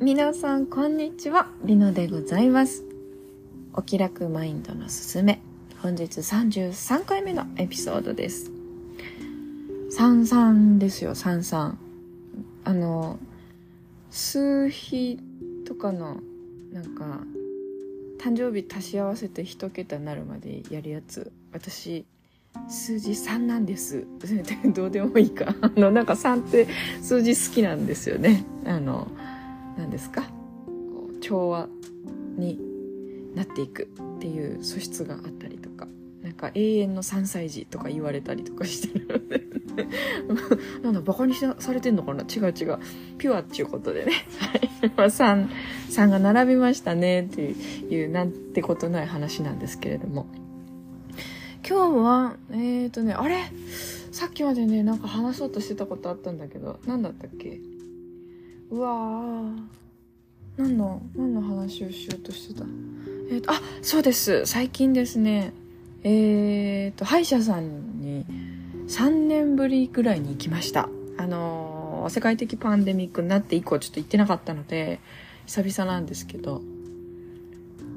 [0.00, 1.48] 皆さんこんにちは。
[1.64, 2.84] りのでございます。
[3.72, 5.40] お気楽マインドのすすめ。
[5.82, 8.52] 本日33回目のエピソードです。
[9.98, 11.74] 33ですよ33
[12.62, 13.18] あの
[14.10, 15.18] 数比
[15.66, 16.20] とかの
[16.72, 17.18] なんか
[18.20, 21.32] 誕生日足し合わせて一桁になるまでやるやつ。
[21.52, 22.04] 私
[22.68, 24.06] 数字3なんです。
[24.72, 25.56] どうでもいいか。
[25.60, 26.68] あのなんか3って
[27.02, 28.44] 数字好きなんですよね。
[28.64, 29.08] あの
[29.78, 30.22] 何ですか？
[30.66, 31.68] こう調和
[32.36, 32.60] に
[33.34, 33.84] なっていく
[34.16, 35.86] っていう素質があったりとか
[36.22, 39.48] なんか永遠の3歳児とか言われたりとかしてるので。
[40.82, 42.22] なんだバカにされてんのかな？
[42.24, 42.78] 違う違う。
[43.16, 44.12] ピュアっていうことでね、
[44.82, 45.48] 3,
[45.88, 47.22] 3が並びましたね。
[47.22, 50.26] っていうなんてことない話なんですけれども。
[51.68, 53.36] 今日はえっ、ー、とねあれ？
[54.10, 57.60] さっきまでねなんか話そうとしてたことあったんだけど何だったっけ？
[58.70, 59.58] うわー。
[60.56, 62.64] 何の何の話をしようとしてた？
[63.30, 64.44] えっ、ー、とあそうです。
[64.46, 65.52] 最近ですね。
[66.02, 68.26] えっ、ー、と歯医者さんに
[68.88, 70.88] 3年ぶりぐらいに行きました。
[71.16, 75.00] あのー、世界的パンデミックになって以降ちょっと行ってなかったので
[75.46, 76.62] 久々なんですけど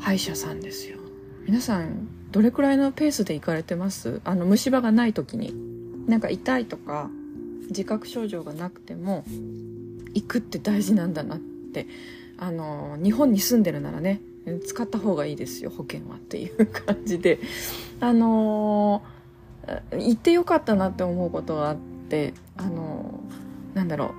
[0.00, 0.98] 歯医者さんですよ。
[1.46, 4.20] 皆さんどれくらいのペースで行かれてます？
[4.24, 5.52] あの虫歯がない時に。
[6.06, 7.08] なんか痛いとか
[7.68, 9.24] 自覚症状がなくても
[10.14, 11.86] 行くって大事なんだなって
[12.38, 14.20] あの日本に住んでるならね
[14.66, 17.40] 使った方がいいですよ保険はっていう感じで。
[18.00, 19.02] あの
[19.92, 23.20] 行ってよかったなって思うことがあってあの
[23.72, 24.14] なんだろ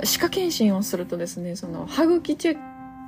[0.00, 2.58] う歯科検診をするとですねその歯茎チェッ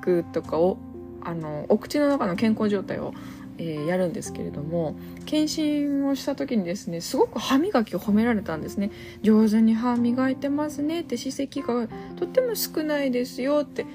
[0.02, 0.78] クとかを
[1.20, 3.12] あのお口の中の健康状態を
[3.59, 8.91] えー、やるんですけれども検診をした時にですねすごく歯磨きを褒められたんですね。
[9.23, 13.87] 上手に歯磨いてますねって歯石がとっても少ないですよって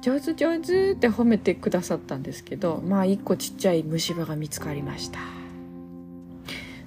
[0.00, 5.18] 上手上手って褒めてくださったんですけどまあ一個ちっちゃい虫歯が見つかりました。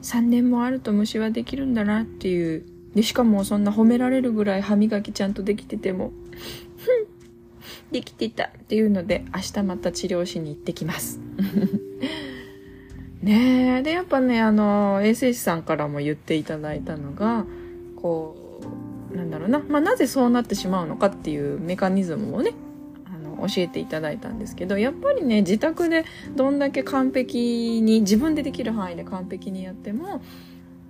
[0.02, 2.66] 3年もあると虫歯できるんだなっていう。
[2.94, 6.14] でしかもそんな褒められるぐらい歯磨きちゃんとできてても
[7.96, 11.20] できてたっていうので明日また治療しに行ってきます。
[13.24, 17.46] ねえでやっぱねあの衛生士さんからも言っていただいたのが
[17.96, 18.36] こ
[19.14, 22.52] うなんだろうな、まあ、なぜそうなってしまうのかっていうメカニズムをね
[23.48, 26.06] 教えていただいたんですけどやっぱりね自宅で
[26.36, 30.22] どんだけ完璧に自分でできる範囲で完璧にやっても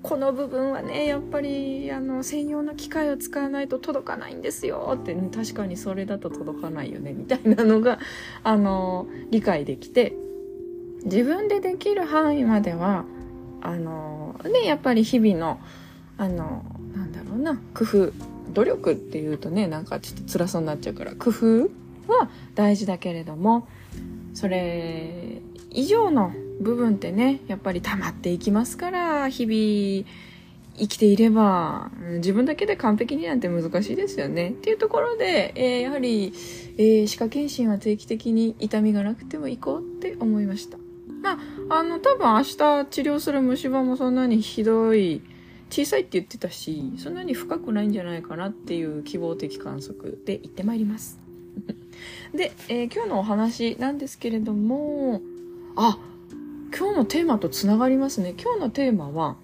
[0.07, 4.95] この部分はねやっぱりあの専用の機械を使わないと届かないんですよ。
[4.95, 7.99] って、ね、確かにそれだと届かないよねみたいなのが
[8.44, 10.13] あの理解できて。
[11.05, 13.05] 自分でできる範囲までは
[13.61, 15.59] あのねやっぱり日々の
[16.17, 16.63] あの
[16.95, 18.13] なんだろうな工夫
[18.53, 21.69] 努力っていうとねなんかちょっと辛そうになっちゃうから工夫
[22.07, 23.67] は大事だけれども
[24.33, 30.25] それ以上の部分ってねやっぱり溜まっていきますから日々
[30.77, 34.49] 生きていれば自分だけで完璧になんて難しいですよね。
[34.49, 36.33] っていうところで、えー、やはり、
[36.77, 40.77] えー、歯科検診は定期的に痛みがなくても行こうって思いました。
[41.21, 41.39] ま
[41.69, 45.21] ああの多分明日治療する虫歯もそんなにひどい
[45.69, 51.19] 小さいって言ってたしそんなに深くないんじゃないかなっていう希望的観測で行ってまいります。
[52.35, 55.21] で、えー、今日のお話なんですけれども
[55.77, 55.97] あ
[56.78, 58.34] 今日のテーマとつながりますね。
[58.38, 59.38] 今日のテーマは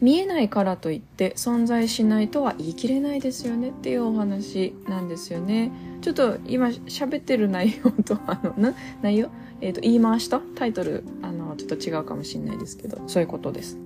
[0.00, 5.72] 見えないからといって存在しないとは言い切れないですよねっていうお話なんですよね。
[6.02, 9.30] ちょっと今喋ってる内容とあのな内容、
[9.60, 10.40] えーと、言い回した？
[10.54, 13.78] タイトルあのちょっと違うかもしれないですけどそういうことです。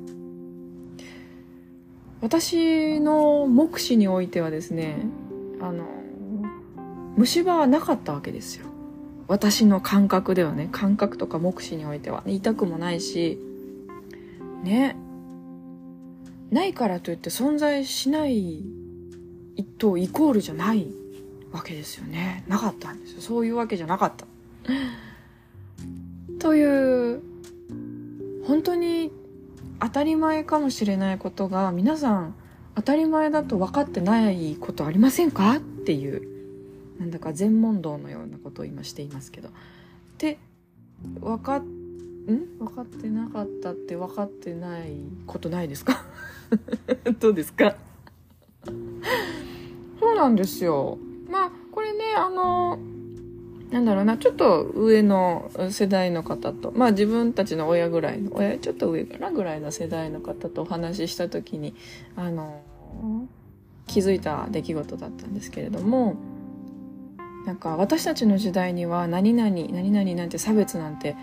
[2.20, 4.96] 私の目視においてはですね
[5.60, 5.84] あの
[7.16, 8.66] 虫歯はなかったわけですよ。
[9.28, 13.38] 私の感覚ではね感覚とか目視においては、ね、痛くもないし
[14.62, 14.96] ね。
[16.50, 18.62] ないからといって存在しない
[19.78, 20.86] とイコールじゃない
[21.50, 22.44] わけですよね。
[22.46, 23.20] なかったんですよ。
[23.20, 24.26] そういうわけじゃなかった。
[26.38, 27.20] という
[28.46, 29.10] 本当に
[29.80, 32.34] 当たり前かもしれないことが皆さん
[32.74, 35.56] 当たり前だと分かってないことありませんか？
[35.56, 36.31] っていう。
[37.02, 39.48] なんだか全問答のようなことを今していますけど。
[40.18, 40.38] で
[41.20, 42.58] 分かっん？
[42.60, 44.92] 分かってなかったって分かってない
[45.26, 46.04] ことないですか？
[47.18, 47.74] どうですか？
[49.98, 50.96] そうなんですよ。
[51.28, 52.78] まあこれねあの
[53.72, 61.74] なんだろうなちょっと上の世代の方とまあ自分たちの親ぐらいの親ちょっと上かなぐらいの世代の方とお話しした時に
[62.14, 62.62] あの
[63.88, 66.14] 気づいた出来事だったんですけれども
[67.46, 71.16] なんか私たちの時代には何々何々なんて差別なんて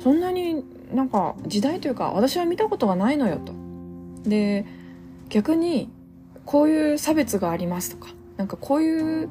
[0.00, 3.52] そんなになんか時代というか私は見たことがないのよと。
[4.28, 4.66] で
[5.28, 5.88] 逆に
[6.44, 9.28] こういう差別がありますとかなんかこういう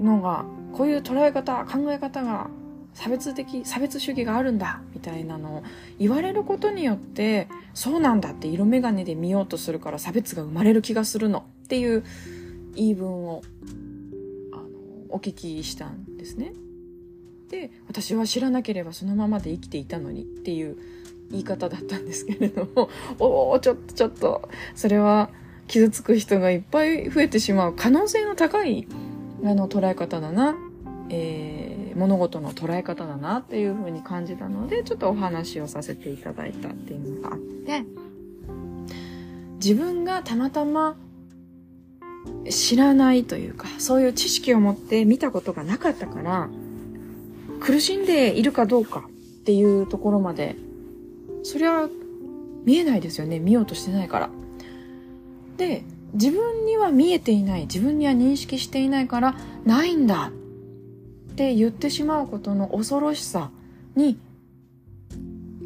[0.00, 2.48] のがこういう捉え方考え方が
[2.94, 5.62] 差別的差別主義があるんだみたいなのを
[5.98, 12.04] 言われることによってそうなんだって色眼鏡で見ようとするから差別が生まれる気がするのっていう
[12.74, 13.42] 言い分を
[15.14, 16.52] お聞きしたんですね。
[17.48, 20.76] で私は知らなければそのままで生きていたのにっていう
[21.30, 22.88] 言い方だったんですけれども
[23.20, 25.30] おおちょっとちょっとそれは
[25.68, 28.88] 傷つく人がいっぱい増えてしまう可能性の高い
[29.44, 30.56] あの捉え方だな、
[31.10, 37.84] えー、物事の捉え方だなっていうふうに感じたのでちょっとお話をさせていただいたっていうのがあって
[39.56, 40.96] 自分がたまたま
[42.50, 46.48] 知らないというかそういう知識を持って見たことがなかったから
[47.60, 50.56] 苦しんでいるかどうかっていうところまで
[51.42, 51.88] そりゃ
[52.64, 54.30] 見えないですよね見ようとしてないから
[55.56, 55.84] で
[56.14, 59.34] 自分には見えていない自分には認識していないから
[59.64, 60.30] ないんだ
[61.32, 63.50] って言ってしまうことの恐ろしさ
[63.96, 64.18] に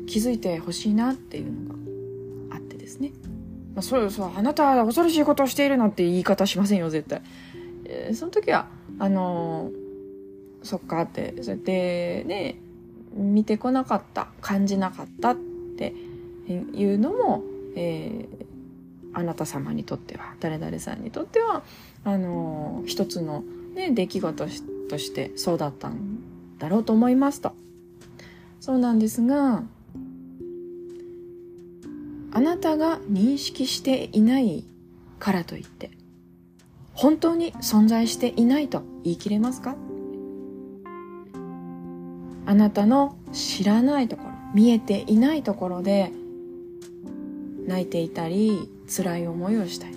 [0.07, 1.68] 気づいてほしいなっていうの。
[3.79, 7.23] まあ、そうそうあなたは恐ろしいことをしているなんて言い方しませんよ絶対。
[7.85, 8.67] えー、その時は
[8.99, 12.59] あのー、そっかってそうやってね
[13.15, 15.95] 見てこなかった感じなかったって
[16.49, 17.45] いうのも、
[17.77, 18.47] えー、
[19.13, 21.63] あなた様にとっては誰々さんにとっては
[22.03, 23.45] あの一つの、
[23.77, 24.47] ね、出来事
[24.91, 26.19] としてそうだったん
[26.59, 27.53] だろうと思いますと。
[28.59, 29.63] そうなんですが
[32.39, 34.63] あなたが認識していない
[35.19, 35.91] からといって
[36.93, 39.75] 本当に存在していないと言い切れますか？
[42.47, 46.13] あなたの知らないところ見えていないところで
[47.67, 49.97] 泣いていたり辛い思いをしたり。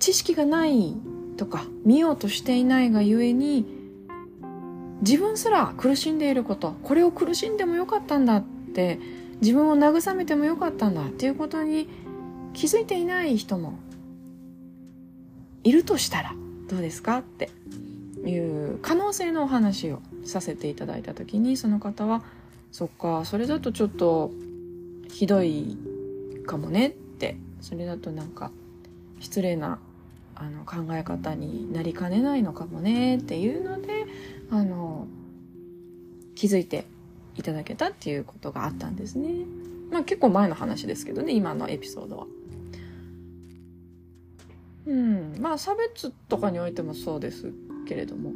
[0.00, 0.96] 知識がない
[1.36, 3.64] とか見ようとしていないがゆえに
[5.02, 8.42] 自分すら苦しんでいることこれを苦しんでもよかったんだっ
[8.74, 8.98] て
[9.40, 11.88] 自分を慰めてもよかったんだっていうことに
[12.52, 13.78] 気づいていない人も
[15.64, 16.34] いるとしたら
[16.68, 17.50] どうですかって
[18.24, 22.22] いう可能性のお話をさせていただいた時にその方は
[22.72, 24.32] そっかそれだとちょっと
[25.10, 25.76] ひどい
[26.46, 28.50] かもねってそれだとなんか
[29.20, 29.78] 失礼な
[30.34, 34.06] あの考え方になりかねないのかもねっていうので
[34.50, 35.08] あの
[36.34, 36.86] 気づいて
[37.38, 39.30] いただけたっていうことがあったんですね。
[39.90, 42.26] まあ結構前の話ですけどね今のエピソードは。
[44.86, 47.52] うん、まあ差別とかにおいてもそうです
[47.86, 48.32] けれども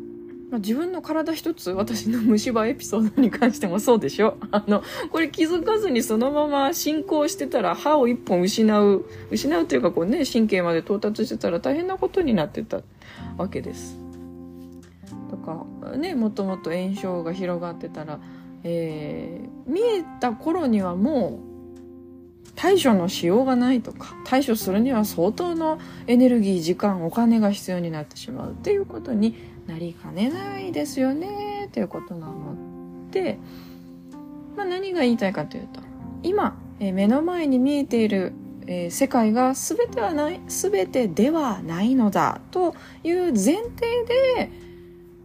[0.52, 12.82] まあ、自分の体一つ私の虫歯エピソードに関してもそうでしょ あのこれ気づかずにそのまま進行してたら歯を一本失う失うというかこうね神経まで到達してたら大変なことになってた
[13.38, 13.98] わけです。
[15.30, 15.64] とか
[15.96, 18.20] ねもともと炎症が広がってたら、
[18.64, 21.52] えー、見えた頃にはもう
[22.54, 29.34] 対処のしようがないとか対処するには相当のエネルギー時間お金が必要になってしまうっていうことに
[29.66, 33.38] なりかねないですよねということなので、
[34.56, 35.80] まあ、何が言いたいかというと
[36.22, 38.32] 今、えー、目の前に見えている、
[38.66, 44.50] えー、世界が全てはない全てではないのだという前提で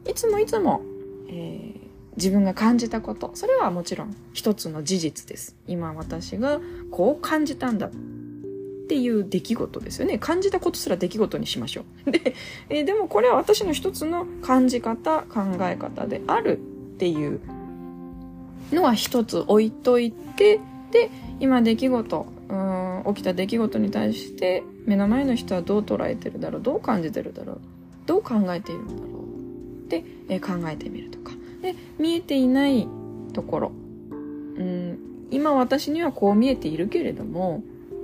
[0.09, 0.81] いつもいつも、
[1.29, 1.76] えー、
[2.17, 6.59] 自分が感じたことそれはもちろん一つの事実です今私が
[6.91, 7.89] こう感じたんだ
[8.87, 10.17] っていう出来事ですよね。
[10.17, 12.07] 感じたことすら出来事にしましょう。
[12.11, 12.33] で、
[12.69, 16.61] え、でもこれは私の一つの感じ方、考え方であるっ
[16.97, 17.41] ていう
[18.71, 21.09] のは一つ置いといて、で、
[21.41, 27.59] 今出来事、うん起きた出来事に対して目の前の人はどう捉えてるだろう、どう感じてるだろう、
[28.05, 31.33] どう考えているんだろうって、え、考えてみるとか。
[31.61, 32.87] で、見えていない
[33.33, 33.71] ところ。
[34.57, 34.99] うん、
[35.29, 37.61] 今私にはこう見えているけれども、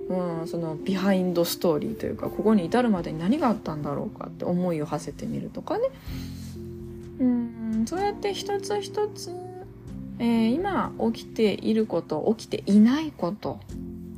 [0.10, 5.90] うん、その behind story というかここに至るまでに何があったんだろうかって思いを馳せてみるとかね
[7.20, 9.32] うんそうやって一つ一つ、
[10.20, 13.60] えー、今起きていること起きていないこと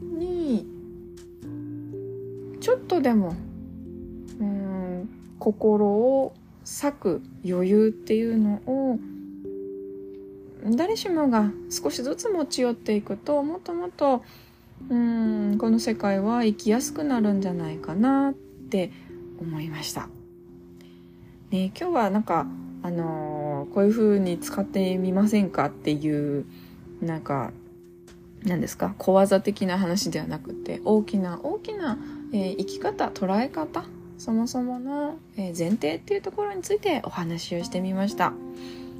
[0.01, 0.65] に
[2.59, 3.35] ちょっとでも
[4.39, 6.33] うん心を
[6.65, 8.99] 割く余裕っていうのを
[10.71, 14.23] 誰しもが少しずつ持ち寄っていくともっともっと
[14.89, 18.91] うんこの世界は生きやすくなるんじゃないかなって
[19.39, 20.09] 思いました。
[21.51, 22.47] ね、今日はなんか、
[22.81, 26.45] あのー、こういう風に使ってみませんかっていう、
[27.01, 27.51] なんか、
[28.43, 28.95] 何ですか？
[28.97, 31.97] 小技的な話ではなくて大きな大きな、
[32.31, 33.85] えー、生き方捉え方
[34.17, 38.33] そもそもの、えー、前提っていうところについてお話をしてみました。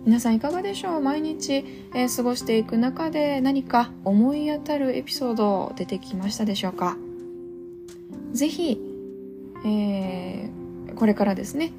[0.06, 1.02] 皆さんいかがでしょう？
[1.02, 6.96] 毎日、えー、過ごしていく中で何か思い当たるエピソード出てきましたでしょうか？
[8.32, 8.80] ぜひ、
[9.66, 10.50] え
[10.96, 11.72] これからですね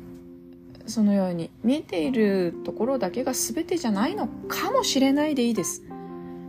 [0.86, 5.84] そのように見えているところだけが全てじゃないのかもしれないでいいです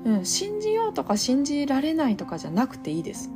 [0.06, 3.30] うん、信じようとか信じられないとかじゃなくていいです。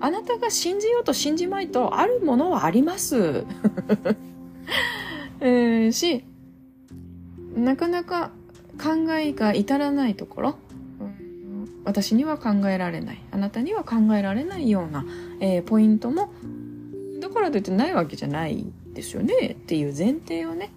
[0.00, 3.44] あなたが信じようと信じまいとあるものはあります。
[5.40, 6.24] うん、し、
[7.56, 8.30] なかなか
[8.80, 10.58] 考えが至らないところ、
[11.00, 15.04] うん、私には考えられない、あなたには考えられないような、
[15.40, 16.30] えー、ポイントも、
[17.20, 19.48] だからといってないわけじゃないですよね？
[19.48, 20.70] っていう前提をね、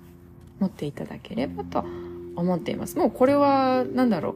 [0.59, 1.85] 持っていただければと
[2.35, 2.97] 思っています。
[2.97, 4.35] もうこれは、何だろう？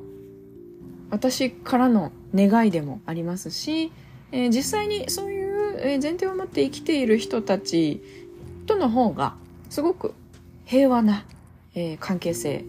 [1.09, 3.91] 私からの願いでもありますし、
[4.31, 8.01] えー、実際にそういう前提を持って生きている人たち
[8.65, 9.35] との方が
[9.69, 10.13] すごく
[10.65, 11.25] 平和な、
[11.75, 12.65] えー、関係性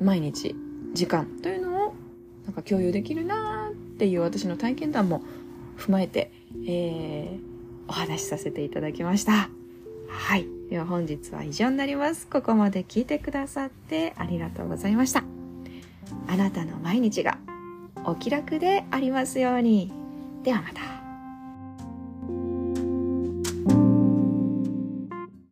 [0.00, 0.54] 毎日
[0.94, 1.94] 時間というのを
[2.44, 5.22] なんか共有できるなっていう私の体験談も
[5.78, 6.32] 踏まえて、
[6.66, 7.40] えー、
[7.88, 9.48] お話しさせていただきました。
[10.08, 10.46] はい。
[10.70, 12.26] では本日は以上になります。
[12.26, 15.24] ここまで聞いてくださってありがとうございました。
[16.28, 17.38] あなたの毎日が
[18.04, 19.92] お気楽でありますように。
[20.42, 21.01] ではまた。